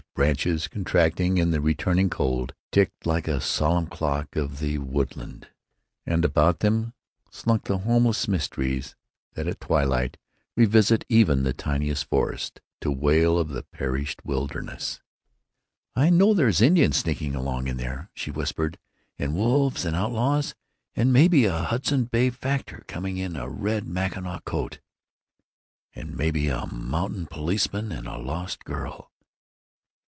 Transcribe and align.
Branches, 0.13 0.67
contracting 0.67 1.37
in 1.39 1.49
the 1.51 1.61
returning 1.61 2.07
cold, 2.09 2.53
ticked 2.71 3.07
like 3.07 3.27
a 3.29 3.39
solemn 3.41 3.87
clock 3.87 4.35
of 4.35 4.59
the 4.59 4.77
woodland; 4.77 5.47
and 6.05 6.23
about 6.25 6.59
them 6.59 6.93
slunk 7.31 7.63
the 7.63 7.79
homeless 7.79 8.27
mysteries 8.27 8.93
that, 9.33 9.47
at 9.47 9.59
twilight, 9.61 10.17
revisit 10.55 11.05
even 11.09 11.41
the 11.41 11.53
tiniest 11.53 12.05
forest, 12.05 12.59
to 12.81 12.91
wail 12.91 13.39
of 13.39 13.47
the 13.49 13.63
perished 13.63 14.23
wilderness. 14.25 15.01
"I 15.95 16.09
know 16.11 16.33
there's 16.35 16.61
Indians 16.61 16.97
sneaking 16.97 17.33
along 17.33 17.67
in 17.67 17.77
there," 17.77 18.11
she 18.13 18.29
whispered, 18.31 18.77
"and 19.17 19.33
wolves 19.33 19.85
and 19.85 19.95
outlaws; 19.95 20.53
and 20.93 21.11
maybe 21.13 21.45
a 21.45 21.57
Hudson 21.57 22.03
Bay 22.03 22.29
factor 22.29 22.83
coming, 22.87 23.17
in 23.17 23.35
a 23.37 23.49
red 23.49 23.87
Mackinaw 23.87 24.41
coat." 24.41 24.81
"And 25.95 26.15
maybe 26.15 26.47
a 26.49 26.67
mounted 26.67 27.29
policeman 27.31 27.91
and 27.93 28.05
a 28.07 28.17
lost 28.19 28.65
girl." 28.65 29.07